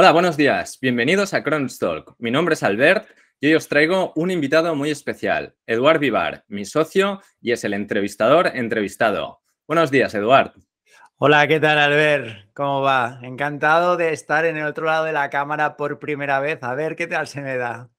[0.00, 0.78] Hola, buenos días.
[0.80, 2.14] Bienvenidos a Talk.
[2.18, 3.08] Mi nombre es Albert
[3.40, 7.74] y hoy os traigo un invitado muy especial, Eduard Vivar, mi socio y es el
[7.74, 9.40] entrevistador entrevistado.
[9.66, 10.52] Buenos días, Eduard.
[11.16, 12.52] Hola, ¿qué tal, Albert?
[12.54, 13.18] ¿Cómo va?
[13.22, 16.62] Encantado de estar en el otro lado de la cámara por primera vez.
[16.62, 17.90] A ver qué tal se me da.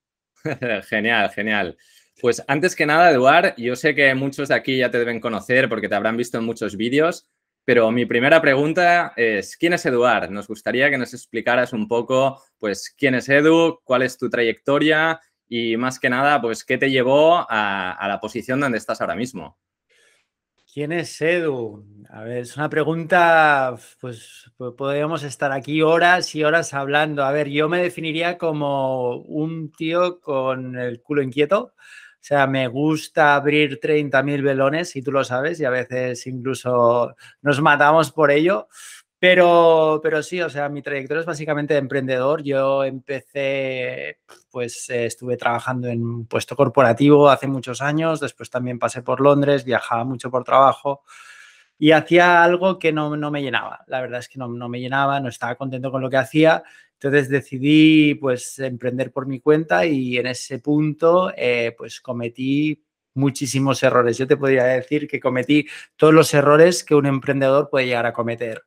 [0.90, 1.78] genial, genial.
[2.20, 5.70] Pues antes que nada, Eduard, yo sé que muchos de aquí ya te deben conocer
[5.70, 7.30] porque te habrán visto en muchos vídeos,
[7.64, 10.30] pero mi primera pregunta es, ¿quién es Eduard?
[10.30, 15.22] Nos gustaría que nos explicaras un poco, pues, quién es Edu, cuál es tu trayectoria
[15.48, 19.58] y más que nada, pues, qué te llevó a, la posición donde estás ahora mismo.
[20.74, 21.86] ¿Quién es Edu?
[22.10, 27.24] A ver, es una pregunta, pues podríamos estar aquí horas y horas hablando.
[27.24, 31.74] A ver, yo me definiría como un tío con el culo inquieto,
[32.22, 37.16] o sea, me gusta abrir 30.000 velones, y tú lo sabes, y a veces incluso
[37.42, 38.68] nos matamos por ello.
[39.20, 42.42] Pero, pero sí, o sea, mi trayectoria es básicamente de emprendedor.
[42.42, 49.02] Yo empecé, pues eh, estuve trabajando en puesto corporativo hace muchos años, después también pasé
[49.02, 51.04] por Londres, viajaba mucho por trabajo
[51.78, 53.84] y hacía algo que no, no me llenaba.
[53.88, 56.64] La verdad es que no, no, me llenaba, no estaba contento con lo que hacía
[57.02, 62.84] entonces decidí pues emprender por mi cuenta y en ese punto eh, pues cometí
[63.14, 64.18] muchísimos errores.
[64.18, 68.12] Yo te podría decir que cometí todos los errores que un emprendedor puede llegar a
[68.12, 68.64] cometer.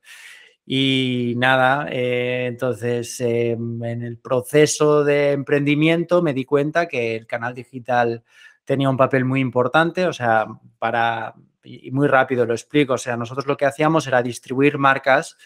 [0.64, 7.26] Y nada, eh, entonces em, en el proceso de emprendimiento me di cuenta que el
[7.26, 8.24] canal digital
[8.64, 10.46] tenía un papel muy importante, o sea,
[10.78, 15.36] para, y muy rápido lo explico, o sea, nosotros lo que hacíamos era distribuir marcas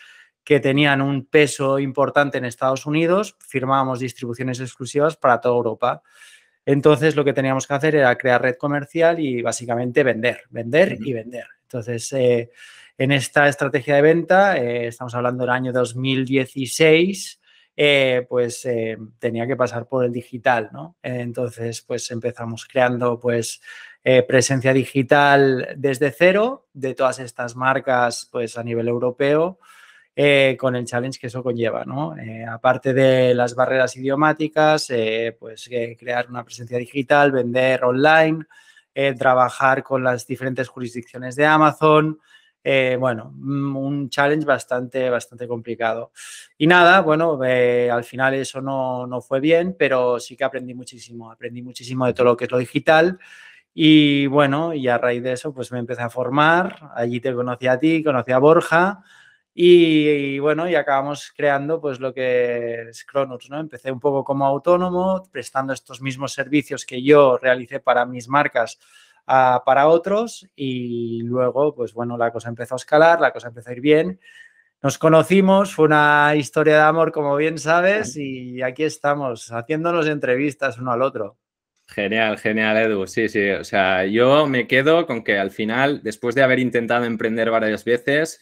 [0.47, 6.03] que tenían un peso importante en Estados Unidos, firmábamos distribuciones exclusivas para toda Europa.
[6.65, 11.13] Entonces lo que teníamos que hacer era crear red comercial y básicamente vender, vender y
[11.13, 11.47] vender.
[11.63, 12.51] Entonces, eh,
[12.97, 17.41] en esta estrategia de venta, eh, estamos hablando del año 2016,
[17.77, 18.69] eh, pues
[19.19, 20.97] tenía que pasar por el digital, ¿no?
[21.03, 23.61] Entonces, pues empezamos creando pues
[24.29, 29.59] presencia digital desde cero de todas estas marcas pues a nivel europeo.
[30.19, 32.17] Eh, con el challenge que eso conlleva, ¿no?
[32.17, 38.47] Eh, aparte de las barreras idiomáticas, eh, pues crear una presencia digital, vender online,
[39.19, 42.19] trabajar con las diferentes jurisdicciones de Amazon,
[42.99, 46.13] bueno, mm, un challenge bastante, bastante complicado.
[46.57, 51.31] Y nada, bueno, al final eso no, no, fue bien, pero sí que aprendí muchísimo,
[51.31, 53.19] aprendí muchísimo de todo lo que es lo digital.
[53.75, 56.91] Y bueno, y a raíz de eso, pues me empecé a formar.
[56.95, 59.05] Allí te conocí a ti, conocí a Borja.
[59.59, 63.59] Y, bueno, y acabamos creando pues lo que es Cronos, ¿no?
[63.59, 68.79] Empecé un poco como autónomo, prestando estos mismos servicios que yo realicé para mis marcas
[69.25, 73.73] para otros y luego, pues bueno, la cosa empezó a escalar, la cosa empezó a
[73.73, 74.21] ir bien.
[74.83, 80.79] Nos conocimos, fue una historia de amor, como bien sabes, y aquí estamos, haciéndonos entrevistas
[80.79, 81.39] uno al otro.
[81.87, 83.07] Genial, genial, Edu.
[83.07, 83.49] Sí, sí.
[83.53, 87.87] O sea, yo me quedo con que al final, después de haber intentado emprender varias
[87.87, 88.39] veces,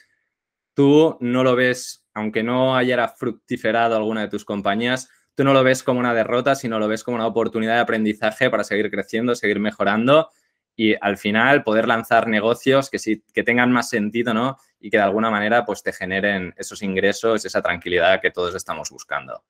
[0.74, 5.64] tú no lo ves, aunque no haya fructiferado alguna de tus compañías, tú no lo
[5.64, 9.34] ves como una derrota, sino lo ves como una oportunidad de aprendizaje para seguir creciendo,
[9.34, 10.30] seguir mejorando
[10.76, 14.58] y al final poder lanzar negocios que, sí, que tengan más sentido, ¿no?
[14.80, 18.90] Y que de alguna manera pues te generen esos ingresos, esa tranquilidad que todos estamos
[18.90, 19.44] buscando.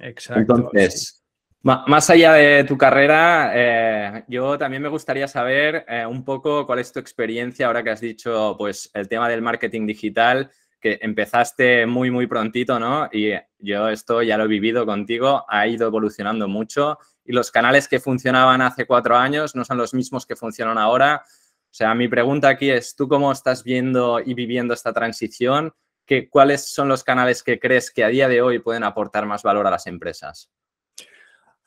[0.00, 0.40] Exacto.
[0.40, 1.22] Entonces,
[1.62, 6.80] más allá de tu carrera, eh, yo también me gustaría saber eh, un poco cuál
[6.80, 10.50] es tu experiencia ahora que has dicho pues el tema del marketing digital
[10.82, 13.08] que empezaste muy, muy prontito, ¿no?
[13.12, 17.86] Y yo esto ya lo he vivido contigo, ha ido evolucionando mucho y los canales
[17.86, 21.22] que funcionaban hace cuatro años no son los mismos que funcionan ahora.
[21.24, 25.72] O sea, mi pregunta aquí es, ¿tú cómo estás viendo y viviendo esta transición?
[26.04, 29.44] ¿Qué, ¿Cuáles son los canales que crees que a día de hoy pueden aportar más
[29.44, 30.50] valor a las empresas?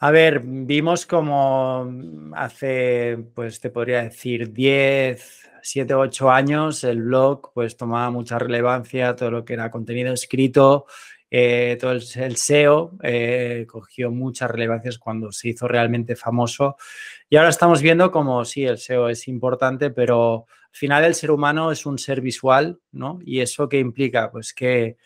[0.05, 1.91] A ver, vimos como
[2.35, 8.37] hace, pues te podría decir, 10, 7 o 8 años el blog pues tomaba mucha
[8.37, 10.85] relevancia, todo lo que era contenido escrito,
[11.31, 12.03] eh, todo el,
[12.37, 16.77] SEO eh, cogió muchas relevancias cuando se hizo realmente famoso.
[17.27, 21.31] Y ahora estamos viendo como sí, el SEO es importante, pero al final el ser
[21.31, 23.17] humano es un ser visual, ¿no?
[23.25, 24.29] ¿Y eso qué implica?
[24.29, 24.97] Pues que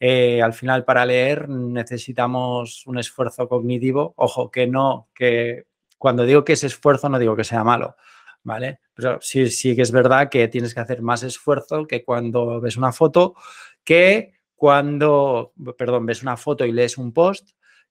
[0.00, 4.14] eh, al final para leer necesitamos un esfuerzo cognitivo.
[4.16, 5.66] Ojo, que no, que
[5.98, 7.96] cuando digo que es esfuerzo no digo que sea malo,
[8.44, 8.80] ¿vale?
[8.94, 12.76] Pero sí, sí que es verdad que tienes que hacer más esfuerzo que cuando ves
[12.76, 13.34] una foto,
[13.82, 17.50] que cuando, perdón, ves una foto y lees un post,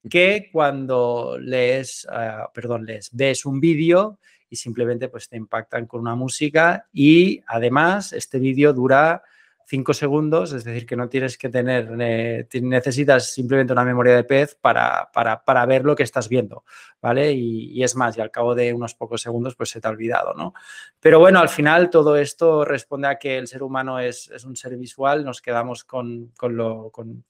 [0.10, 4.20] que cuando lees, ah, perdón, lees, ves un vídeo
[4.50, 9.24] y simplemente pues te impactan con una música y además este vídeo dura
[9.70, 14.56] 5 segundos, es decir, que no tienes que tener, necesitas simplemente una memoria de pez
[14.56, 16.64] para, para, ver lo que estás viendo,
[17.02, 17.34] ¿vale?
[17.34, 20.34] Y, es más, y al cabo de unos pocos segundos, pues se te ha olvidado,
[20.34, 20.54] ¿no?
[21.02, 24.78] Pero bueno, al final todo esto responde a que el ser humano es, un ser
[24.78, 27.26] visual, nos quedamos con, lo, con,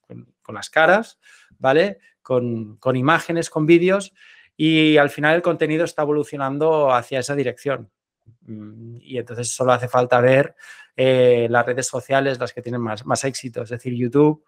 [0.47, 1.17] las caras,
[1.57, 1.97] ¿vale?
[2.21, 4.13] Con, con imágenes, con vídeos,
[4.55, 7.89] y al final el contenido está evolucionando hacia esa dirección.
[8.41, 10.55] Mm, y entonces solo hace falta ver
[10.95, 13.61] eh, las redes sociales, las que tienen más, más éxito.
[13.63, 14.43] Es decir, YouTube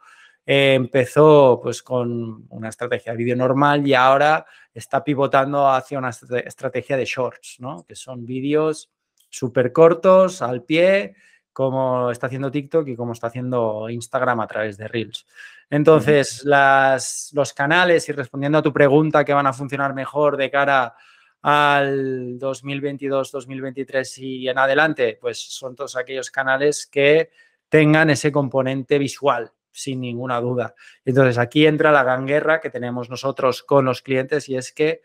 [0.46, 6.10] eh, empezó pues con una estrategia de vídeo normal y ahora está pivotando hacia una
[6.10, 7.86] estrategia de shorts, ¿no?
[7.88, 8.90] que son vídeos
[9.30, 11.16] súper cortos, al pie,
[11.54, 15.26] como está haciendo TikTok y como está haciendo Instagram a través de Reels.
[15.70, 20.50] Entonces, las, los canales, y respondiendo a tu pregunta, que van a funcionar mejor de
[20.50, 20.96] cara
[21.42, 27.30] al 2022, 2023 y en adelante, pues son todos aquellos canales que
[27.70, 30.76] tengan ese componente visual, sin ninguna duda.
[31.06, 35.02] Entonces aquí entra la gran guerra que tenemos nosotros con los clientes y es que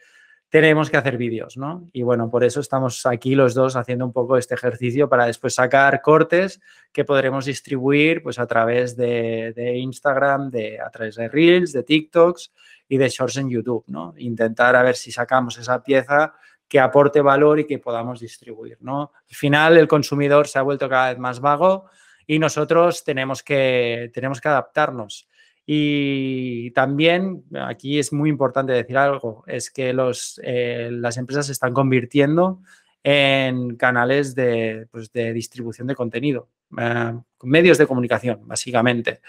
[0.48, 1.88] tenemos que hacer vídeos, ¿no?
[1.92, 5.54] Y bueno, por eso estamos aquí los dos haciendo un poco este ejercicio para después
[5.54, 6.60] sacar cortes
[6.92, 11.82] que podremos distribuir pues a través de, de Instagram, de, a través de Reels, de
[11.82, 12.52] TikToks
[12.88, 14.14] y de shorts en YouTube, ¿no?
[14.18, 16.34] Intentar a ver si sacamos esa pieza
[16.68, 19.12] que aporte valor y que podamos distribuir, ¿no?
[19.28, 21.86] Al final el consumidor se ha vuelto cada vez más vago
[22.26, 25.28] y nosotros tenemos que, tenemos que adaptarnos.
[25.66, 31.52] Y también aquí es muy importante decir algo, es que los, eh, las empresas se
[31.52, 32.60] están convirtiendo
[33.02, 36.48] en canales de, pues, de distribución de contenido,
[36.78, 39.20] eh, medios de comunicación, básicamente.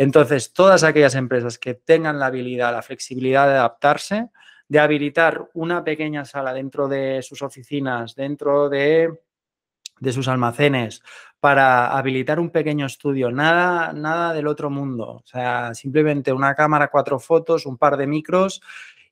[0.00, 4.30] Entonces, todas aquellas empresas que tengan la habilidad, la flexibilidad de adaptarse,
[4.66, 9.20] de habilitar una pequeña sala dentro de sus oficinas, dentro de,
[10.10, 11.02] sus almacenes,
[11.38, 15.16] para habilitar un pequeño estudio, nada, nada del otro mundo.
[15.22, 18.62] O sea, simplemente una cámara, cuatro fotos, un par de micros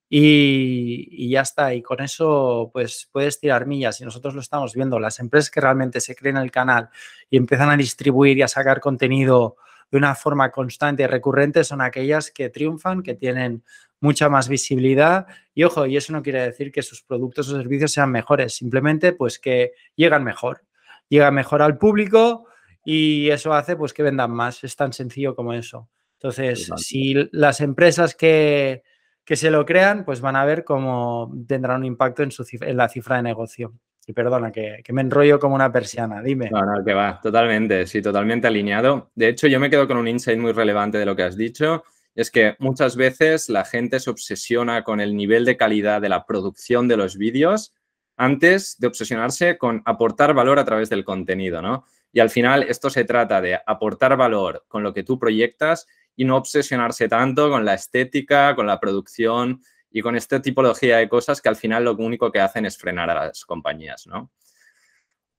[0.08, 1.74] y, y, ya está.
[1.74, 4.00] Y con eso, pues puedes tirar millas.
[4.00, 4.98] Y nosotros lo estamos viendo.
[4.98, 6.88] Las empresas que realmente se creen el canal
[7.28, 9.58] y empiezan a distribuir y a sacar contenido
[9.90, 13.62] de una forma constante y recurrente son aquellas que triunfan, que tienen
[14.00, 17.92] mucha más visibilidad y ojo, y eso no quiere decir que sus productos o servicios
[17.92, 20.62] sean mejores, simplemente pues que llegan mejor,
[21.08, 22.46] llegan mejor al público
[22.84, 25.88] y eso hace pues que vendan más, es tan sencillo como eso.
[26.14, 28.82] Entonces, si las empresas que,
[29.24, 32.76] que, se lo crean, pues van a ver cómo tendrán un impacto en, su, en
[32.76, 33.74] la cifra de negocio.
[34.08, 36.48] Y perdona, que, me enrollo como una persiana, dime.
[36.50, 39.10] No, no, que va, totalmente, sí, totalmente alineado.
[39.14, 41.84] De hecho, yo me quedo con un insight muy relevante de lo que has dicho.
[42.14, 46.24] Es que muchas veces la gente se obsesiona con el nivel de calidad de la
[46.24, 47.74] producción de los vídeos
[48.16, 51.84] antes de obsesionarse con aportar valor a través del contenido, ¿no?
[52.10, 56.24] Y al final esto se trata de aportar valor con lo que tú proyectas y
[56.24, 61.40] no obsesionarse tanto con la estética, con la producción y con esta tipología de cosas
[61.40, 64.30] que al final lo único que hacen es frenar a las compañías, ¿no?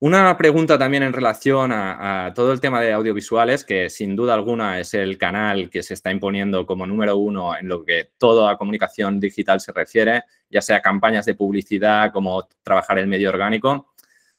[0.02, 4.80] Una pregunta también en relación a, todo el tema de audiovisuales, que sin duda alguna
[4.80, 9.20] es el canal que se está imponiendo como número uno en lo que toda comunicación
[9.20, 13.94] digital se refiere, ya sea campañas de publicidad como trabajar el medio orgánico.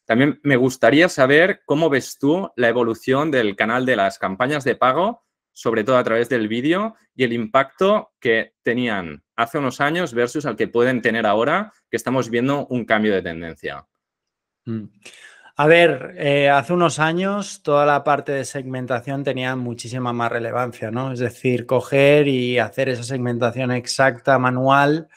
[0.07, 4.77] También me gustaría saber cómo ves tú la evolución del canal de las campañas de
[4.77, 10.14] pago sobre todo a través del vídeo, y el impacto que tenían hace unos años
[10.14, 13.87] versus al que pueden tener ahora, que estamos viendo un cambio de tendencia.
[14.66, 14.85] Mm.
[15.56, 20.90] A ver, eh, hace unos años toda la parte de segmentación tenía muchísima más relevancia,
[20.90, 21.12] ¿no?
[21.12, 25.09] Es decir, coger y hacer esa segmentación exacta, manual,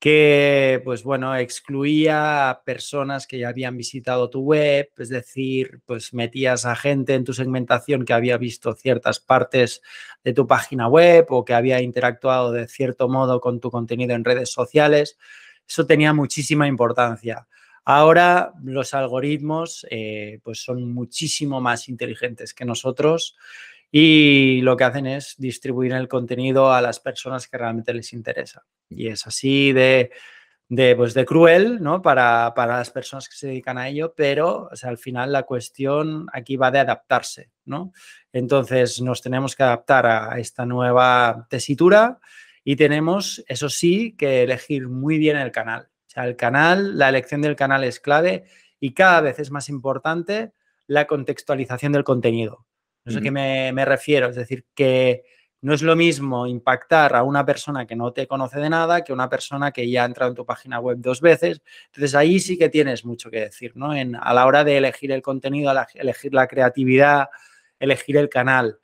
[0.00, 6.14] que, pues bueno, excluía a personas que ya habían visitado tu web, es decir, pues
[6.14, 9.82] metías a gente en tu segmentación que había visto ciertas partes
[10.24, 14.24] de tu página web o que había interactuado de cierto modo con tu contenido en
[14.24, 15.18] redes sociales.
[15.68, 17.46] Eso tenía muchísima importancia.
[17.84, 23.36] Ahora los algoritmos eh, pues son muchísimo más inteligentes que nosotros
[23.90, 28.64] y lo que hacen es distribuir el contenido a las personas que realmente les interesa.
[28.88, 30.12] Y es así de,
[30.68, 32.00] de, pues de cruel ¿no?
[32.00, 36.56] para, para, las personas que se dedican a ello, pero al final la cuestión aquí
[36.56, 37.50] va de adaptarse.
[37.64, 37.92] ¿no?
[38.32, 42.20] Entonces nos tenemos que adaptar a esta nueva tesitura
[42.62, 45.88] y tenemos, eso sí, que elegir muy bien el canal.
[46.06, 48.44] O sea, el canal, la elección del canal es clave
[48.78, 50.52] y cada vez es más importante
[50.86, 52.66] la contextualización del contenido.
[53.04, 55.24] No sé a qué me, me, refiero, es decir, que
[55.62, 59.12] no es lo mismo impactar a una persona que no te conoce de nada que
[59.12, 61.60] una persona que ya ha entrado en tu página web dos veces.
[61.86, 63.94] Entonces ahí sí que tienes mucho que decir, ¿no?
[63.94, 67.28] En, a la hora de elegir el contenido, a elegir la creatividad,
[67.78, 68.78] elegir el canal.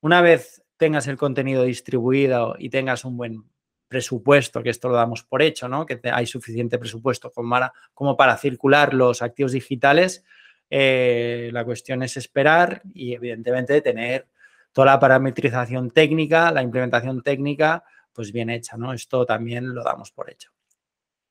[0.00, 3.44] Una vez tengas el contenido distribuido y tengas un buen
[3.88, 5.84] presupuesto, que esto lo damos por hecho, ¿no?
[5.84, 10.24] que hay suficiente presupuesto como para, como para circular los activos digitales,
[10.70, 14.28] eh, la cuestión es esperar y evidentemente tener
[14.72, 18.92] toda la parametrización técnica, la implementación técnica, pues bien hecha, ¿no?
[18.92, 20.50] Esto también lo damos por hecho.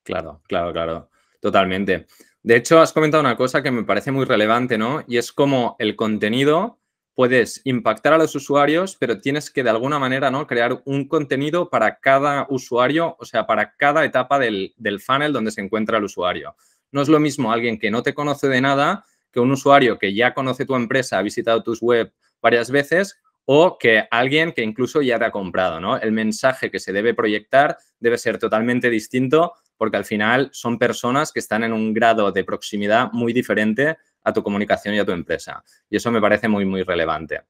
[0.02, 2.06] Claro, claro, claro, totalmente.
[2.42, 5.02] De hecho, has comentado una cosa que me parece muy relevante, ¿no?
[5.06, 6.78] Y es como el contenido
[7.14, 10.46] puedes impactar a los usuarios, pero tienes que de alguna manera ¿no?
[10.46, 15.50] crear un contenido para cada usuario, o sea, para cada etapa del, del, funnel donde
[15.50, 16.56] se encuentra el usuario.
[16.92, 20.14] No es lo mismo alguien que no te conoce de nada que un usuario que
[20.14, 25.02] ya conoce tu empresa, ha visitado tus web varias veces o que alguien que incluso
[25.02, 25.96] ya te ha comprado, ¿no?
[25.96, 31.32] El mensaje que se debe proyectar debe ser totalmente distinto porque al final son personas
[31.32, 35.12] que están en un grado de proximidad muy diferente a tu comunicación y a tu
[35.12, 35.64] empresa.
[35.88, 37.40] Y eso me parece muy, muy relevante.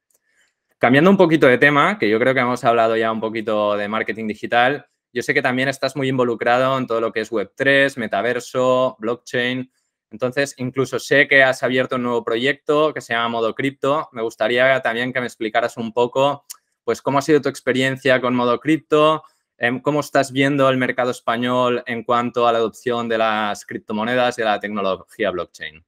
[0.79, 3.89] Cambiando un poquito de tema, que yo creo que hemos hablado ya un poquito de
[3.89, 7.99] marketing digital, yo sé que también estás muy involucrado en todo lo que es Web3,
[7.99, 9.71] metaverso, blockchain.
[10.11, 14.09] Entonces, incluso sé que has abierto un nuevo proyecto que se llama Modo Cripto.
[14.13, 16.45] Me gustaría también que me explicaras un poco,
[16.85, 19.23] pues, cómo ha sido tu experiencia con Modo Cripto,
[19.57, 24.39] em, cómo estás viendo el mercado español en cuanto a la adopción de las criptomonedas
[24.39, 25.85] y de la tecnología blockchain.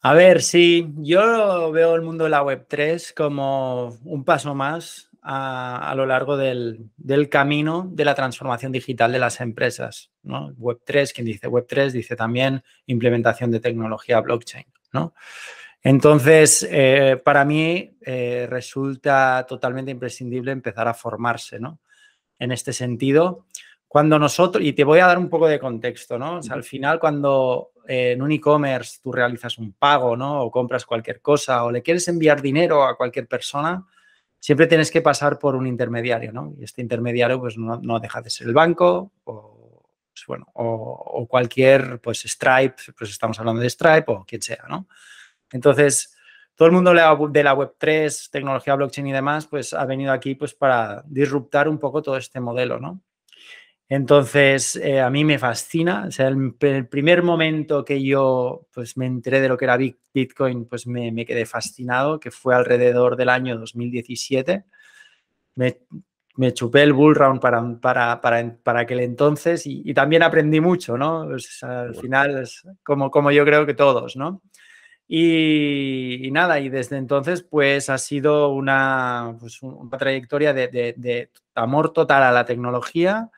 [0.00, 5.92] A ver, sí, yo veo el mundo de la Web3 como un paso más a,
[5.96, 6.88] lo largo del,
[7.28, 10.12] camino de la transformación digital de las empresas.
[10.22, 10.52] ¿no?
[10.52, 14.66] Web3, quien dice Web3, dice también implementación de tecnología blockchain.
[14.92, 15.14] ¿no?
[15.82, 21.80] Entonces, eh, para mí eh, resulta totalmente imprescindible empezar a formarse ¿no?
[22.38, 23.46] en este sentido.
[23.88, 26.38] Cuando nosotros, y te voy a dar un poco de contexto, ¿no?
[26.48, 30.42] al final, cuando en un e-commerce tú realizas un pago, ¿no?
[30.42, 33.86] O compras cualquier cosa o le quieres enviar dinero a cualquier persona,
[34.40, 36.54] siempre tienes que pasar por un intermediario, ¿no?
[36.58, 42.00] Y este intermediario, pues, no, deja de ser el banco o, pues, bueno, o, cualquier,
[42.00, 44.88] pues, Stripe, pues estamos hablando de Stripe o quien sea, ¿no?
[45.50, 46.16] Entonces,
[46.56, 50.54] todo el mundo de la Web3, tecnología blockchain y demás, pues ha venido aquí pues
[50.54, 53.02] para disruptar un poco todo este modelo, ¿no?
[53.88, 56.06] Entonces, eh, a mí me fascina.
[56.08, 56.54] O sea, el,
[56.88, 61.46] primer momento que yo pues, me enteré de lo que era Bitcoin, pues me, quedé
[61.46, 64.64] fascinado, que fue alrededor del año 2017.
[65.54, 65.78] Me,
[66.36, 70.98] me chupé el bull round para, para, para, para aquel entonces y, también aprendí mucho,
[70.98, 71.28] ¿no?
[71.62, 74.42] al final, es como, como yo creo que todos, ¿no?
[75.08, 81.30] Y, nada, y desde entonces pues ha sido una, pues, una trayectoria de, de, de
[81.54, 83.30] amor total a la tecnología,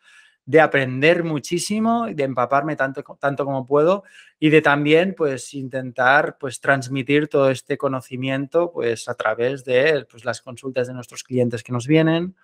[0.48, 4.04] de aprender muchísimo, de empaparme tanto, tanto como puedo
[4.38, 10.24] y de también pues intentar pues transmitir todo este conocimiento pues a través de pues,
[10.24, 12.34] las consultas de nuestros clientes que nos vienen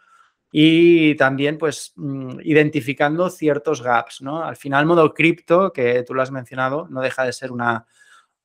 [0.52, 4.44] y también pues mm, identificando ciertos gaps, ¿no?
[4.44, 7.86] Al final modo cripto, que tú lo has mencionado, no deja de ser una,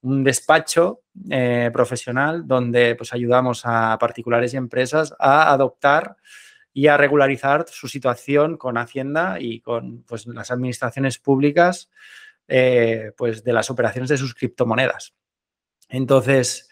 [0.03, 6.15] un despacho eh, profesional donde pues ayudamos a particulares y empresas a adoptar
[6.79, 11.89] y a regularizar su situación con Hacienda y con pues, las administraciones públicas
[12.47, 15.13] eh, pues, de las operaciones de sus criptomonedas.
[15.89, 16.69] Entonces,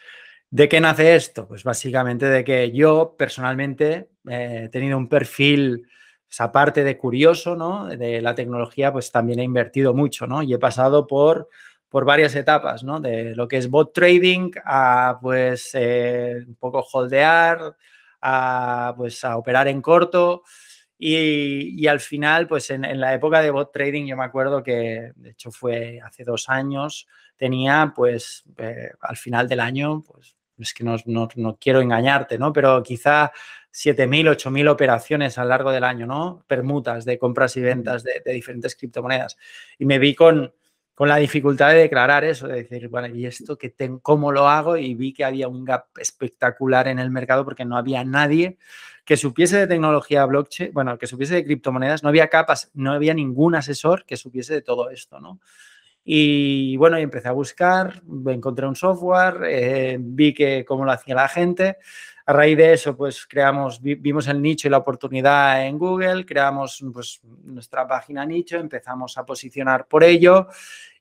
[0.50, 1.46] ¿de qué nace esto?
[1.46, 5.86] Pues básicamente de que yo personalmente eh, he tenido un perfil,
[6.30, 7.88] esa parte de curioso, ¿no?
[7.88, 10.42] De la tecnología, pues también he invertido mucho, ¿no?
[10.42, 11.50] Y he pasado por
[11.90, 13.00] por varias etapas, ¿no?
[13.00, 17.76] De lo que es bot trading a, pues, eh, un poco holdear,
[18.28, 20.44] a, pues, a operar en corto.
[21.00, 25.30] Y, al final, pues en, la época de bot trading, yo me acuerdo que, de
[25.30, 27.08] hecho, fue hace dos años,
[27.38, 32.52] tenía, pues, eh, al final del año, pues, es que no, no, quiero engañarte, ¿no?
[32.52, 33.32] Pero quizá
[33.72, 36.44] 7.000, 8.000 operaciones a lo largo del año, ¿no?
[36.48, 39.38] Permutas de compras y ventas de diferentes criptomonedas.
[39.78, 40.52] Y me vi con,
[40.98, 44.48] con la dificultad de declarar eso, de decir, bueno, ¿y esto qué tengo, cómo lo
[44.50, 44.78] hago?
[44.78, 48.58] Y vi que había un gap espectacular en el mercado porque no había nadie
[49.06, 53.14] que supiese de tecnología blockchain, bueno, que supiese de criptomonedas, no había capas, no había
[53.14, 55.40] ningún asesor que supiese de todo esto, ¿no?
[56.04, 61.14] Y bueno, y empecé a buscar, encontré un software, eh, vi que cómo lo hacía
[61.14, 61.78] la gente.
[62.30, 66.84] A raíz de eso, pues creamos, vimos el nicho y la oportunidad en Google, creamos
[66.94, 70.50] pues, nuestra página nicho, empezamos a posicionar por ello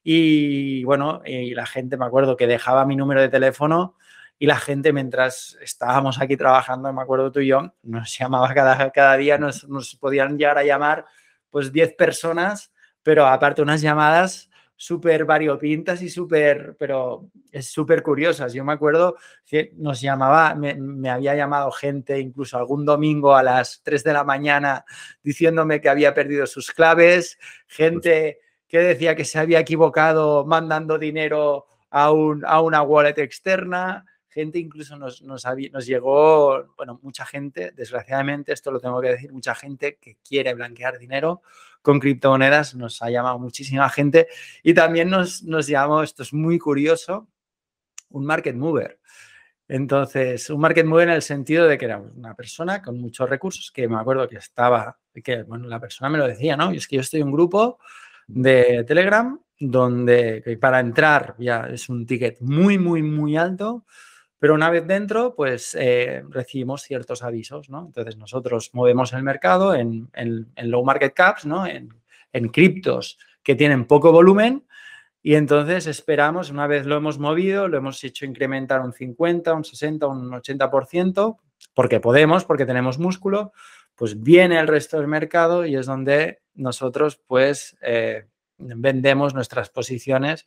[0.05, 3.97] y bueno, y la gente, me acuerdo que dejaba mi número de teléfono
[4.39, 8.93] y la gente mientras estábamos aquí trabajando, me acuerdo tú y yo, nos llamaba cada,
[8.93, 11.07] cada día, nos, nos podían llegar a llamar
[11.51, 18.53] pues 10 personas, pero aparte unas llamadas súper variopintas y súper, pero es súper curiosas.
[18.53, 19.17] Yo me acuerdo
[19.47, 24.25] que nos llamaba, me, había llamado gente incluso algún domingo a las 3 de la
[24.25, 24.85] mañana
[25.23, 31.67] diciéndome que había perdido sus claves, gente que decía que se había equivocado mandando dinero
[31.91, 34.05] a, un, a una wallet externa
[34.43, 40.17] incluso nos, llegó, bueno, mucha gente, desgraciadamente, esto lo tengo que decir, mucha gente que
[40.27, 41.43] quiere blanquear dinero
[41.83, 44.29] con criptomonedas, nos ha llamado muchísima gente
[44.63, 47.29] y también nos, nos llamó, esto es muy curioso,
[48.11, 48.99] un market mover.
[49.69, 53.73] Entonces, un market mover en el sentido de que era una persona con muchos recursos,
[53.73, 56.73] que me acuerdo que estaba, que bueno, la persona me lo decía, ¿no?
[56.73, 57.79] Y es que yo estoy en un grupo
[58.29, 63.85] de Telegram donde para entrar ya es un ticket muy, muy, muy alto,
[64.39, 67.87] pero una vez dentro, pues eh, recibimos ciertos avisos, ¿no?
[67.87, 70.11] Entonces nosotros movemos el mercado en,
[70.57, 71.67] low market caps, ¿no?
[71.67, 71.91] En,
[72.53, 74.67] criptos que tienen poco volumen
[75.23, 79.65] y entonces esperamos, una vez lo hemos movido, lo hemos hecho incrementar un 50, un
[79.65, 81.39] 60, un 80%,
[81.73, 83.53] porque podemos, porque tenemos músculo,
[83.95, 88.27] pues viene el resto del mercado y es donde nosotros pues eh,
[88.59, 90.45] vendemos nuestras posiciones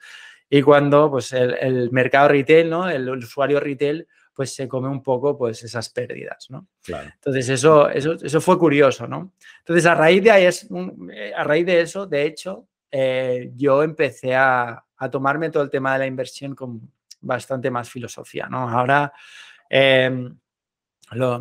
[0.50, 2.89] y cuando pues, el, mercado retail, ¿no?
[2.89, 6.48] el, usuario retail, pues se come un poco pues, esas pérdidas.
[6.50, 6.68] ¿no?
[6.88, 9.08] Entonces, eso, eso, eso fue curioso.
[9.08, 9.34] ¿no?
[9.60, 10.68] Entonces, a raíz de, ahí es
[11.13, 15.70] eh, a raíz de eso, de hecho, eh, yo empecé a, a, tomarme todo el
[15.70, 16.91] tema de la inversión con
[17.22, 18.48] bastante más filosofía.
[18.50, 18.68] ¿no?
[18.68, 19.13] Ahora,
[19.70, 20.36] em,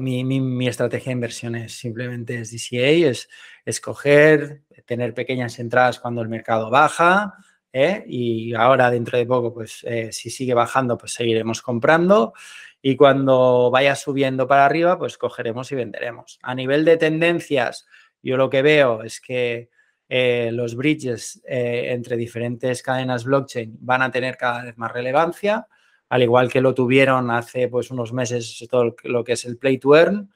[0.00, 3.29] mi, mi, mi, estrategia de inversión es simplemente es DCA, es
[3.65, 7.35] escoger, tener pequeñas entradas cuando el mercado baja,
[7.73, 8.05] ¿eh?
[8.07, 12.33] y ahora dentro de poco, pues eh, si sigue bajando, pues seguiremos comprando
[12.81, 16.39] y cuando vaya subiendo para arriba, pues cogeremos y venderemos.
[16.43, 17.87] A nivel de tendencias,
[18.23, 19.71] yo lo que veo es que
[20.09, 25.67] eh, los bridges entre diferentes cadenas blockchain van a tener cada vez más relevancia,
[26.09, 29.79] al igual que lo tuvieron hace pues unos meses todo lo que es el play
[29.79, 30.31] to earn.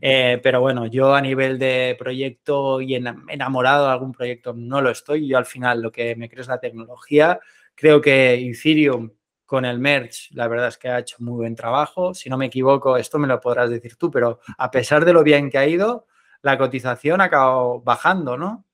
[0.00, 4.90] Eh, pero bueno, yo a nivel de proyecto y enamorado de algún proyecto no lo
[4.90, 5.26] estoy.
[5.26, 7.40] Yo al final lo que me creo es la tecnología.
[7.74, 9.10] Creo que Ethereum
[9.52, 12.14] con el merge, la verdad es que ha hecho muy buen trabajo.
[12.14, 15.22] Si no me equivoco, esto me lo podrás decir tú, pero a pesar de lo
[15.22, 16.06] bien que ha ido,
[16.40, 18.64] la cotización ha acabado bajando, ¿no?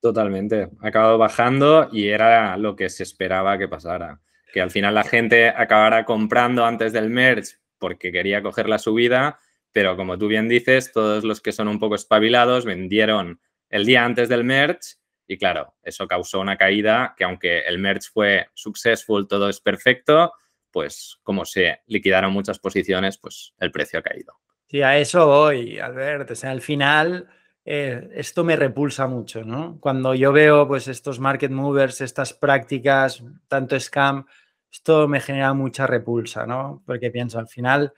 [0.00, 4.20] Totalmente, ha acabado bajando y era lo que se esperaba que pasara.
[4.52, 9.40] Que al final la gente acabara comprando antes del merge porque quería coger la subida
[9.72, 14.04] pero como tú bien dices, todos los que son un poco espabilados vendieron el día
[14.04, 19.28] antes del merge y claro, eso causó una caída que aunque el merge fue successful,
[19.28, 20.32] todo es perfecto,
[20.70, 24.34] pues como se liquidaron muchas posiciones, pues el precio ha caído.
[24.66, 26.30] Sí, a eso voy, Albert.
[26.30, 27.28] O sea, al final
[27.64, 29.78] eh, esto me repulsa mucho, ¿no?
[29.80, 34.24] Cuando yo veo pues estos market movers, estas prácticas, tanto scam,
[34.72, 36.82] esto me genera mucha repulsa, ¿no?
[36.86, 37.92] Porque pienso, al final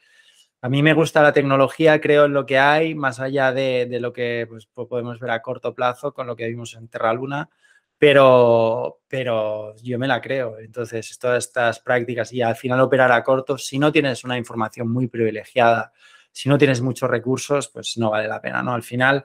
[0.63, 4.13] a mí me gusta la tecnología, creo en lo que hay, más allá de, lo
[4.13, 7.49] que pues, podemos ver a corto plazo con lo que vimos en Terra Luna,
[7.97, 10.59] pero, pero yo me la creo.
[10.59, 14.91] Entonces, todas estas prácticas y al final operar a corto, si no tienes una información
[14.91, 15.93] muy privilegiada,
[16.31, 18.75] si no tienes muchos recursos, pues no vale la pena, ¿no?
[18.75, 19.25] Al final,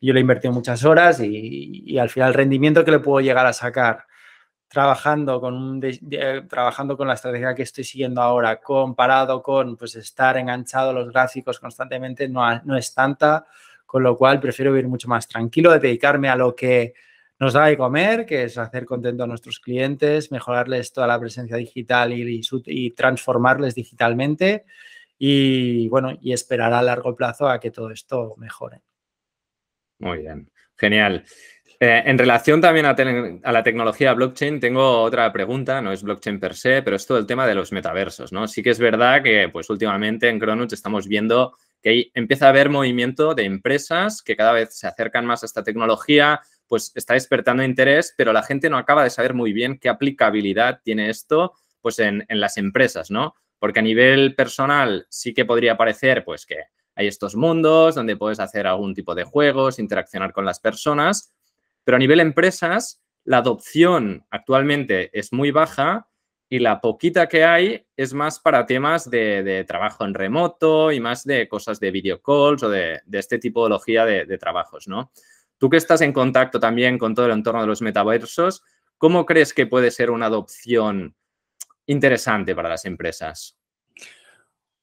[0.00, 3.20] yo le he invertido muchas horas y, y al final el rendimiento que le puedo
[3.20, 4.06] llegar a sacar
[4.74, 5.80] trabajando con, un
[6.48, 11.10] trabajando con la estrategia que estoy siguiendo ahora, comparado con pues, estar enganchado a los
[11.10, 13.46] gráficos constantemente, no, no es tanta,
[13.86, 16.92] con lo cual prefiero vivir mucho más tranquilo, de dedicarme a lo que
[17.38, 21.56] nos da de comer, que es hacer contento a nuestros clientes, mejorarles toda la presencia
[21.56, 24.64] digital y, y transformarles digitalmente
[25.18, 28.82] y, bueno, y esperar a largo plazo a que todo esto mejore.
[30.00, 31.24] Muy bien, genial.
[31.80, 36.54] Eh, en relación también a, la tecnología blockchain, tengo otra pregunta, no es blockchain per
[36.54, 38.46] se, pero es todo el tema de los metaversos, ¿no?
[38.46, 42.70] Sí que es verdad que, pues últimamente en Cronuts estamos viendo que empieza a haber
[42.70, 47.62] movimiento de empresas que cada vez se acercan más a esta tecnología, pues está despertando
[47.62, 51.98] interés, pero la gente no acaba de saber muy bien qué aplicabilidad tiene esto, pues
[51.98, 53.34] en, las empresas, ¿no?
[53.58, 56.56] Porque a nivel personal sí que podría parecer, pues que
[56.94, 61.33] hay estos mundos donde puedes hacer algún tipo de juegos, interaccionar con las personas,
[61.84, 66.08] pero a nivel empresas, la adopción actualmente es muy baja
[66.48, 71.24] y la poquita que hay es más para temas de, trabajo en remoto y más
[71.24, 75.10] de cosas de video calls o de, este tipología de, de trabajos, ¿no?
[75.58, 78.62] Tú que estás en contacto también con todo el entorno de los metaversos,
[78.98, 81.14] ¿cómo crees que puede ser una adopción
[81.86, 83.56] interesante para las empresas?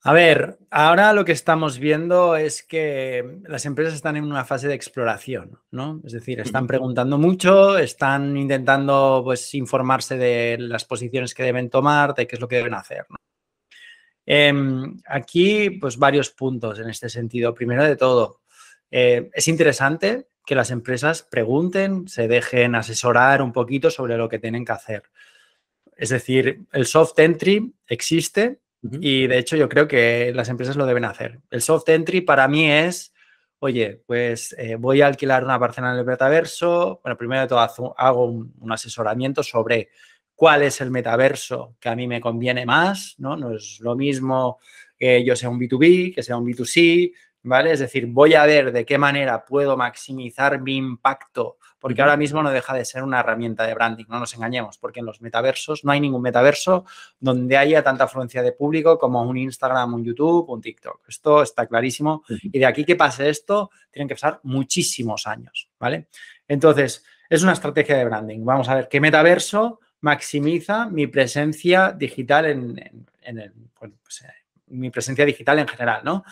[0.03, 4.67] A ver, ahora lo que estamos viendo es que las empresas están en una fase
[4.67, 6.01] de exploración, ¿no?
[6.03, 12.15] Es decir, están preguntando mucho, están intentando pues, informarse de las posiciones que deben tomar,
[12.15, 13.05] de qué es lo que deben hacer.
[14.25, 17.53] Em, aquí, pues varios puntos en este sentido.
[17.53, 18.41] Primero de todo,
[18.89, 24.39] eh, es interesante que las empresas pregunten, se dejen asesorar un poquito sobre lo que
[24.39, 25.03] tienen que hacer.
[25.95, 30.86] Es decir, el soft entry existe, y de hecho yo creo que las empresas lo
[30.86, 31.39] deben hacer.
[31.50, 33.13] El soft entry para mí es,
[33.60, 37.00] oye, pues eh, voy a alquilar una parcela en el metaverso.
[37.04, 39.89] Bueno, primero de todo hago un, asesoramiento sobre
[40.34, 43.38] cuál es el metaverso que a mí me conviene más, ¿no?
[43.38, 44.60] No es lo mismo
[44.98, 47.71] que yo sea un B2B, que sea un B2C, ¿vale?
[47.71, 52.43] Es decir, voy a ver de qué manera puedo maximizar mi impacto porque ahora mismo
[52.43, 55.84] no deja de ser una herramienta de branding, no nos engañemos, porque en los metaversos
[55.84, 56.86] no hay ningún metaverso
[57.19, 61.01] donde haya tanta afluencia de público como un Instagram, un YouTube, un TikTok.
[61.10, 66.08] Esto está clarísimo y de aquí que pase esto tienen que pasar muchísimos años, ¿vale?
[66.47, 68.45] Entonces, es una estrategia de branding.
[68.45, 74.27] Vamos a ver qué metaverso maximiza mi presencia digital en, el, pues, eh,
[74.67, 76.23] mi presencia digital en general, ¿no?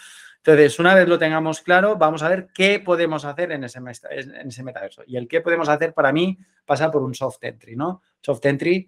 [0.43, 4.47] Entonces, una vez lo tengamos claro, vamos a ver qué podemos hacer en ese, en
[4.47, 5.03] ese metaverso.
[5.05, 8.01] Y el qué podemos hacer para mí pasa por un soft entry, ¿no?
[8.21, 8.87] Soft entry,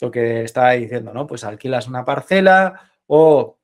[0.00, 1.26] lo que estaba diciendo, ¿no?
[1.26, 3.58] Pues alquilas una parcela o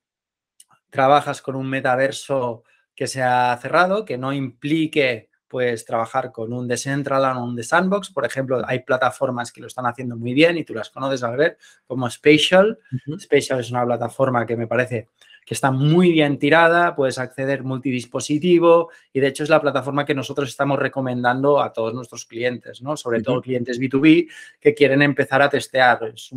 [0.89, 2.63] trabajas con un metaverso
[2.95, 8.11] que sea cerrado, que no implique pues trabajar con un Decentraland o un de Sandbox.
[8.11, 11.31] Por ejemplo, hay plataformas que lo están haciendo muy bien y tú las conoces a
[11.31, 12.77] ver, como Spatial.
[13.19, 15.07] Spatial es una plataforma que me parece
[15.49, 20.13] que está muy bien tirada, puedes acceder multidispositivo y de hecho es la plataforma que
[20.13, 22.95] nosotros estamos recomendando a todos nuestros clientes, ¿no?
[22.95, 26.03] Sobre todo clientes B2B que quieren empezar a testear.
[26.13, 26.29] Es,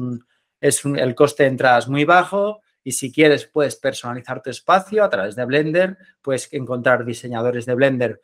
[0.62, 5.04] es el coste de entrada es muy bajo y si quieres puedes personalizar tu espacio
[5.04, 8.22] a través de Blender, puedes encontrar diseñadores de Blender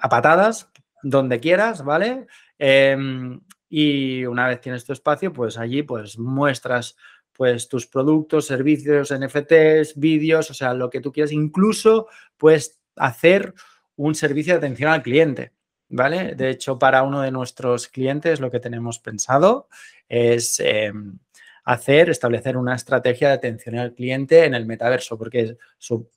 [0.00, 0.70] a patadas
[1.02, 2.28] donde quieras, ¿vale?
[2.56, 6.96] Em, y una vez tienes tu espacio, pues allí pues muestras
[7.36, 11.32] pues tus productos, servicios, NFTs, vídeos, o sea, lo que tú quieras.
[11.32, 13.54] Incluso puedes hacer
[13.96, 15.52] un servicio de atención al cliente,
[15.88, 16.34] ¿vale?
[16.34, 19.68] De hecho, para uno de nuestros clientes lo que tenemos pensado
[20.08, 21.18] es em,
[21.64, 25.56] hacer, establecer una estrategia de atención al cliente en el metaverso, porque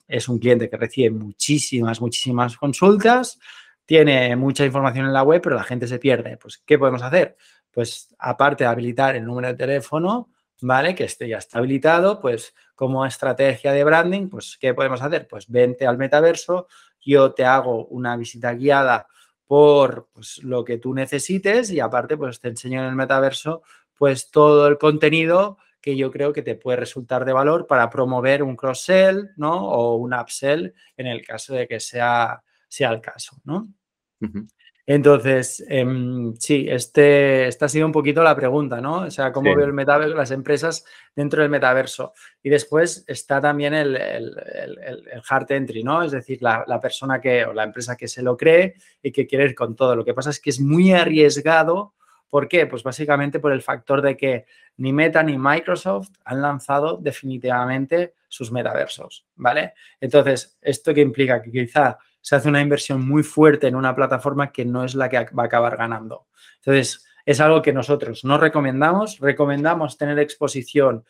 [0.08, 3.40] es, un cliente que recibe muchísimas, muchísimas consultas,
[3.86, 6.38] tiene mucha información en la web, pero la gente se pierde.
[6.38, 7.38] Pues, ¿qué podemos hacer?
[7.72, 10.30] Pues, aparte de habilitar el número de teléfono,
[10.62, 10.96] ¿vale?
[10.96, 15.28] Que esté ya está habilitado, pues como estrategia de branding, pues ¿qué podemos hacer?
[15.28, 16.68] Pues vente al metaverso,
[17.02, 19.08] yo te hago una visita guiada
[19.46, 23.64] por pues, lo que tú necesites y aparte pues te enseño en el metaverso
[23.98, 28.44] pues todo el contenido que yo creo que te puede resultar de valor para promover
[28.44, 29.70] un cross-sell, ¿no?
[29.70, 33.70] O un upsell en el caso de que sea, sea el caso, ¿no?
[34.90, 39.02] Entonces, em, sí, este, esta ha sido un poquito la pregunta, ¿no?
[39.02, 42.14] O sea, cómo veo el metaverso, las empresas dentro del metaverso.
[42.42, 43.98] Y después está también el,
[45.30, 46.04] hard entry, ¿no?
[46.04, 49.44] Es decir, la, persona que, o la empresa que se lo cree y que quiere
[49.44, 49.94] ir con todo.
[49.94, 51.94] Lo que pasa es que es muy arriesgado.
[52.30, 52.66] ¿Por qué?
[52.66, 54.46] Pues básicamente por el factor de que
[54.78, 59.74] ni Meta ni Microsoft han lanzado definitivamente sus metaversos, ¿vale?
[60.00, 61.42] Entonces, ¿esto qué implica?
[61.42, 61.98] Que quizá
[62.28, 65.44] se hace una inversión muy fuerte en una plataforma que no es la que va
[65.44, 66.28] a acabar ganando.
[66.58, 69.18] Entonces, es algo que nosotros no recomendamos.
[69.22, 71.06] Recomendamos tener exposición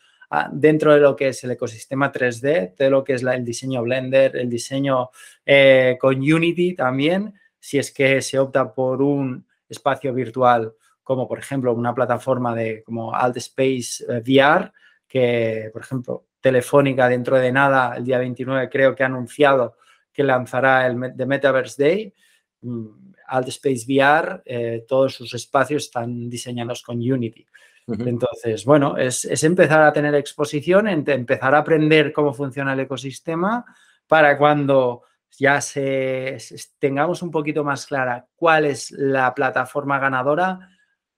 [0.52, 4.36] dentro de lo que es el ecosistema 3D, de lo que es el diseño Blender,
[4.36, 5.10] el diseño
[5.44, 11.40] eh, con Unity también, si es que se opta por un espacio virtual como por
[11.40, 14.70] ejemplo una plataforma de como Altspace eh, VR,
[15.08, 19.74] que por ejemplo Telefónica dentro de nada, el día 29 creo que ha anunciado
[20.18, 22.14] que lanzará el The Metaverse Day.
[22.62, 27.46] Mm, Altspace VR, eh, todos sus espacios están diseñados con Unity.
[27.86, 33.64] Entonces, bueno, es, empezar a tener exposición, empezar a aprender cómo funciona el ecosistema
[34.06, 35.04] para cuando
[35.38, 36.36] ya se,
[36.78, 40.68] tengamos un poquito más clara cuál es la plataforma ganadora,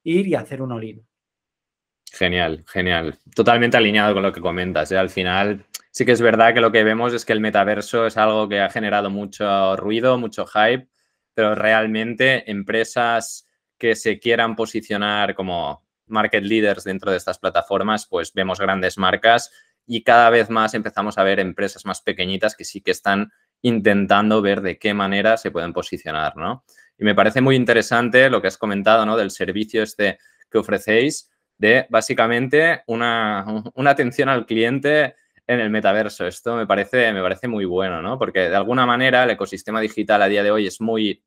[0.05, 1.03] ir y hacer un all
[2.13, 3.19] Genial, genial.
[3.35, 4.91] Totalmente alineado con lo que comentas.
[4.93, 4.99] ¿eh?
[4.99, 8.17] Al final, sí que es verdad que lo que vemos es que el metaverso es
[8.17, 10.89] algo que ha generado mucho ruido, mucho hype,
[11.35, 18.33] pero realmente empresas que se quieran posicionar como market leaders dentro de estas plataformas, pues
[18.35, 19.51] vemos grandes marcas
[19.87, 24.43] y cada vez más empezamos a ver empresas más pequeñitas que sí que están intentando
[24.43, 26.65] ver de qué manera se pueden posicionar, ¿no?
[26.99, 29.17] Y me parece muy interesante lo que has comentado, ¿no?
[29.17, 30.19] Del servicio este
[30.51, 33.45] que ofrecéis, de básicamente una,
[33.85, 35.15] atención al cliente
[35.47, 36.27] en el metaverso.
[36.27, 38.19] Esto me parece, me parece muy bueno, ¿no?
[38.19, 41.23] Porque de alguna manera el ecosistema digital a día de hoy es muy,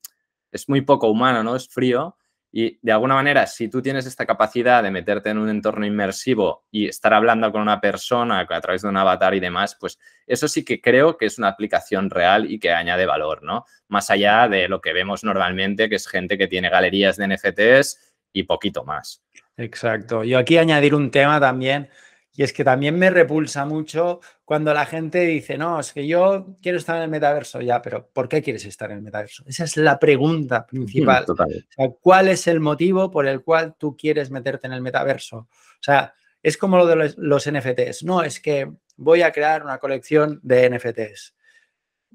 [0.51, 1.55] es muy poco humano, ¿no?
[1.55, 2.17] Es frío.
[2.51, 6.65] Y de alguna manera, si tú tienes esta capacidad de meterte en un entorno inmersivo
[6.71, 10.47] y estar hablando con una persona a través de un avatar y demás, pues eso
[10.47, 13.65] sí que creo que es una aplicación real y que añade valor, ¿no?
[13.87, 18.15] Más allá de lo que vemos normalmente, que es gente que tiene galerías de NFTs
[18.33, 19.23] y poquito más.
[19.57, 20.23] Exacto.
[20.23, 21.89] Yo aquí añadir un tema también
[22.35, 26.57] y es que también me repulsa mucho cuando la gente dice, no, es que yo
[26.61, 29.43] quiero estar en el metaverso, ya, pero ¿por qué quieres estar en el metaverso?
[29.45, 31.25] Esa es la pregunta principal.
[32.01, 35.37] ¿Cuál es el motivo por el cual tú quieres meterte en el metaverso?
[35.37, 38.03] O sea, es como lo de los, NFTs.
[38.03, 41.35] No, es que voy a crear una colección de NFTs.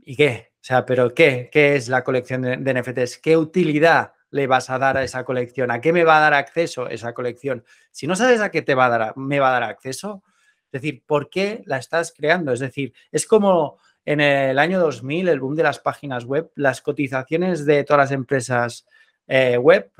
[0.02, 0.50] ¿Y qué?
[0.54, 1.48] O sea, ¿pero qué?
[1.52, 3.18] ¿Qué es la colección de, de NFTs?
[3.18, 5.70] ¿Qué utilidad le vas a dar a esa colección?
[5.70, 7.64] ¿A qué me va a dar acceso esa colección?
[7.90, 10.22] Si no sabes a qué te va a dar, me va a dar acceso,
[10.66, 12.52] es decir, ¿por qué la estás creando?
[12.52, 16.80] Es decir, es como en el año 2000, el boom de las páginas web, las
[16.80, 18.86] cotizaciones de todas las empresas
[19.26, 19.92] eh, web,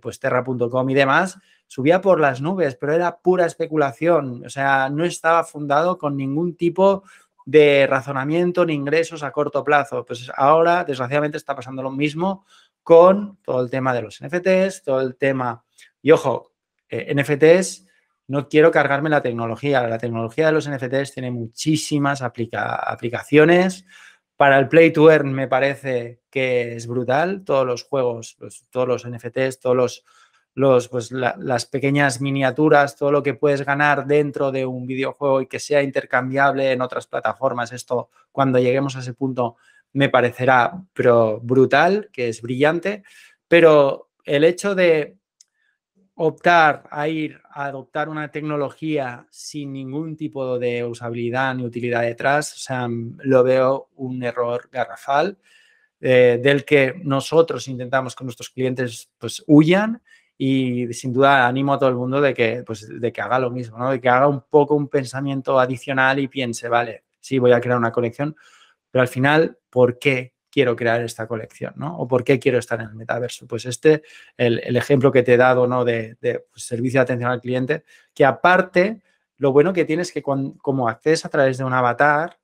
[0.00, 5.04] pues terra.com y demás, subía por las nubes, pero era pura especulación, o sea, no
[5.04, 7.04] estaba fundado con ningún tipo
[7.44, 10.04] de razonamiento ni ingresos a corto plazo.
[10.06, 12.44] Pues ahora, desgraciadamente, está pasando lo mismo
[12.82, 15.64] con todo el tema de los NFTs, todo el tema,
[16.02, 16.52] y ojo,
[16.88, 17.86] eh, NFTs,
[18.30, 19.82] no quiero cargarme la tecnología.
[19.88, 23.84] La tecnología de los NFTs tiene muchísimas aplicaciones.
[24.36, 27.42] Para el Play to Earn me parece que es brutal.
[27.44, 28.36] Todos los juegos,
[28.70, 30.04] todos los NFTs, todos los,
[30.54, 35.48] los pues, las pequeñas miniaturas, todo lo que puedes ganar dentro de un videojuego y
[35.48, 37.72] que sea intercambiable en otras plataformas.
[37.72, 39.56] Esto, cuando lleguemos a ese punto,
[39.92, 43.02] me parecerá pero brutal, que es brillante,
[43.48, 45.16] pero el hecho de
[46.14, 52.54] optar a ir a adoptar una tecnología sin ningún tipo de usabilidad ni utilidad detrás,
[52.54, 55.38] o sea, lo veo un error garrafal
[55.98, 60.02] eh, del que nosotros intentamos que nuestros clientes pues huyan
[60.36, 63.50] y sin duda animo a todo el mundo de que, pues, de que haga lo
[63.50, 63.90] mismo, ¿no?
[63.90, 67.76] de que haga un poco un pensamiento adicional y piense, vale, sí, voy a crear
[67.76, 68.34] una colección,
[68.90, 71.74] pero al final, ¿por qué quiero crear esta colección?
[71.76, 71.96] ¿no?
[71.98, 73.46] ¿O por qué quiero estar en el metaverso?
[73.46, 74.02] Pues este,
[74.36, 75.84] el, ejemplo que te he dado ¿no?
[75.84, 79.02] de, pues, servicio de atención al cliente, que aparte,
[79.36, 82.38] lo bueno que tienes es que como accedes a través de un avatar,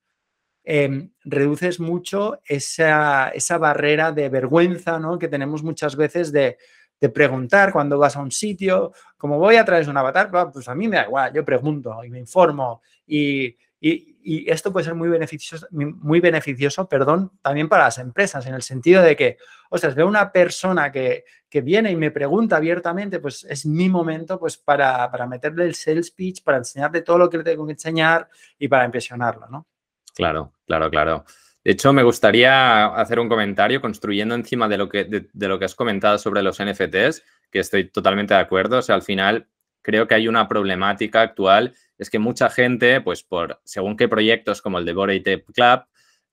[0.64, 5.18] em, reduces mucho esa, esa, barrera de vergüenza ¿no?
[5.18, 6.58] que tenemos muchas veces de,
[7.00, 10.68] de preguntar cuando vas a un sitio, como voy a través de un avatar, pues
[10.68, 14.15] a mí me da igual, yo pregunto y me informo y, y,
[14.48, 19.02] esto puede ser muy beneficioso, muy beneficioso perdón, también para las empresas, en el sentido
[19.02, 19.38] de que,
[19.70, 24.38] ostras, veo una persona que, que viene y me pregunta abiertamente, pues es mi momento
[24.38, 27.72] pues para, para meterle el sales pitch, para enseñarle todo lo que le tengo que
[27.72, 29.66] enseñar y para impresionarlo, ¿no?
[30.14, 31.24] Claro, claro, claro.
[31.62, 35.64] De hecho, me gustaría hacer un comentario construyendo encima de lo que, de lo que
[35.64, 38.78] has comentado sobre los NFTs, que estoy totalmente de acuerdo.
[38.78, 39.48] O sea, al final
[39.86, 44.60] creo que hay una problemática actual es que mucha gente, pues por según qué proyectos
[44.60, 45.84] como el de Bore Club,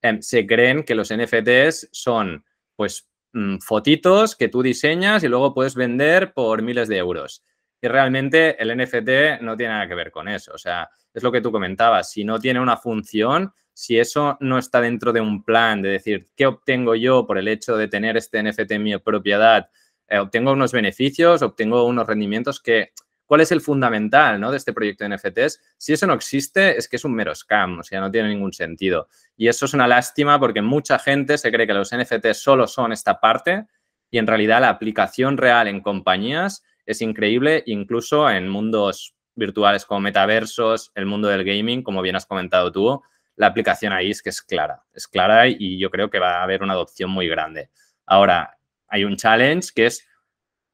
[0.02, 2.44] em, se creen que los NFTs son
[2.76, 7.44] pues mm, fotitos que tú diseñas y luego puedes vender por miles de euros.
[7.80, 10.52] Y realmente el NFT no tiene nada que ver con eso.
[10.54, 12.10] O sea, es lo que tú comentabas.
[12.12, 16.30] Si no tiene una función, si eso no está dentro de un plan de decir,
[16.36, 19.70] ¿qué obtengo yo por el hecho de tener este NFT en mi propiedad?
[20.08, 22.92] Eh, obtengo unos beneficios, obtengo unos rendimientos que
[23.26, 24.52] ¿Cuál es el fundamental ¿no?
[24.52, 25.60] de este proyecto de NFTs?
[25.78, 28.54] Si eso no existe, es que es un mero scam, o sea, no tiene ningún
[28.54, 29.08] sentido.
[29.38, 32.92] Y eso es una lástima porque mucha gente se cree que los NFTs solo son
[32.92, 33.66] esta parte
[34.12, 40.02] y en realidad la aplicación real en compañías es increíble, incluso en mundos virtuales como
[40.02, 43.02] metaversos, el mundo del gaming, como bien has comentado tú,
[43.36, 46.44] la aplicación ahí es que es clara, es clara y yo creo que va a
[46.44, 47.70] haber una adopción muy grande.
[48.06, 48.58] Ahora,
[48.88, 50.08] hay un challenge que es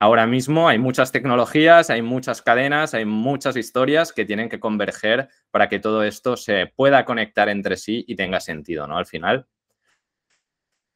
[0.01, 5.27] Ahora mismo hay muchas tecnologías, hay muchas cadenas, hay muchas historias que tienen que converger
[5.51, 8.97] para que todo esto se pueda conectar entre sí y tenga sentido, ¿no?
[8.97, 9.45] Al final.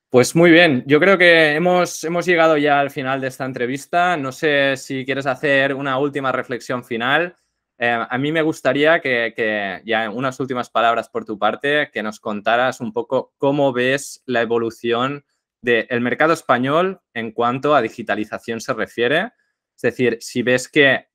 [0.09, 4.15] Pues muy bien, yo creo que hemos, hemos llegado ya al final de esta entrevista.
[4.15, 7.35] No sé si quieres hacer una última reflexión final.
[7.79, 12.03] Eh, a mí me gustaría que, que, ya unas últimas palabras por tu parte, que
[12.03, 15.25] nos contaras un poco cómo ves la evolución
[15.63, 19.31] del mercado español en cuanto a digitalización se refiere.
[19.75, 21.07] Es decir, si ves que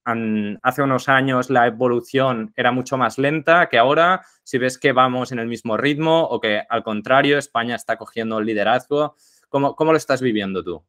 [0.62, 5.32] hace unos años la evolución era mucho más lenta que ahora, si ves que vamos
[5.32, 9.16] en el mismo ritmo o que al contrario España está cogiendo el liderazgo,
[9.48, 10.82] ¿cómo, cómo lo estás viviendo tú?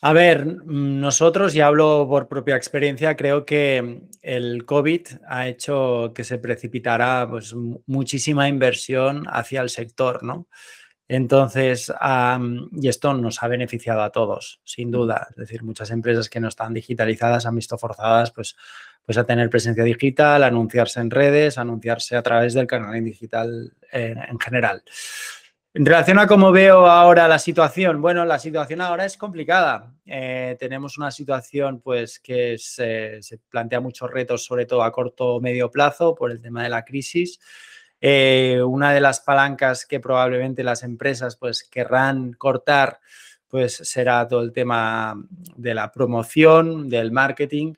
[0.00, 6.22] A ver, nosotros, y hablo por propia experiencia, creo que el COVID ha hecho que
[6.22, 7.52] se precipitara pues,
[7.86, 10.46] muchísima inversión hacia el sector, ¿no?
[11.08, 11.90] Entonces,
[12.72, 15.26] y esto nos ha beneficiado a todos, sin duda.
[15.30, 18.56] Es decir, muchas empresas que no están digitalizadas han visto forzadas pues,
[19.06, 24.38] pues a tener presencia digital, anunciarse en redes, anunciarse a través del canal digital en
[24.38, 24.82] general.
[25.78, 29.94] En relación a cómo veo ahora la situación, bueno, la situación ahora es complicada.
[30.06, 35.40] Eh, tenemos una situación pues que se, plantea muchos retos, sobre todo a corto o
[35.40, 37.38] medio plazo, por el tema de la crisis.
[38.00, 43.00] Eh, una de las palancas que probablemente las empresas pues querrán cortar
[43.48, 45.14] pues será todo el tema
[45.56, 47.74] de la promoción, del marketing.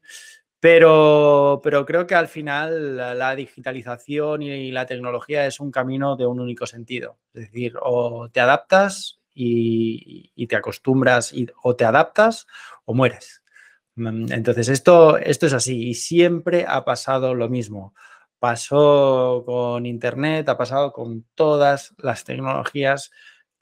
[0.58, 6.26] Pero, pero creo que al final la, digitalización y la tecnología es un camino de
[6.26, 7.16] un único sentido.
[7.32, 12.46] Es decir, o te adaptas y, te acostumbras o te adaptas
[12.84, 13.42] o mueres.
[13.94, 17.94] Mm, entonces, esto, esto es así y siempre ha pasado lo mismo.
[18.40, 23.12] Pasó con Internet, ha pasado con todas las tecnologías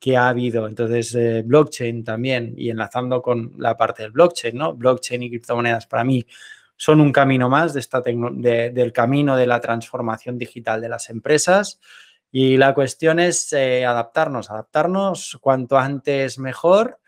[0.01, 0.67] que ha habido.
[0.67, 4.75] Entonces, eh, blockchain también, y enlazando con la parte del blockchain, ¿no?
[4.75, 6.25] Blockchain y criptomonedas para mí
[6.77, 11.81] son un camino más de esta del camino de la transformación digital de las empresas.
[12.31, 17.01] Y la cuestión es eh, adaptarnos, adaptarnos cuanto antes mejor.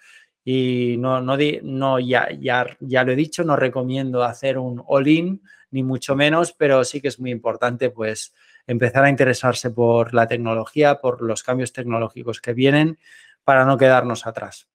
[0.44, 5.42] Y no, no, no ya, ya, ya lo he dicho, no recomiendo hacer un all-in,
[5.70, 8.32] ni mucho menos, pero sí que es muy importante pues
[8.66, 12.98] empezar a interesarse por la tecnología, por los cambios tecnológicos que vienen,
[13.44, 14.69] para no quedarnos atrás.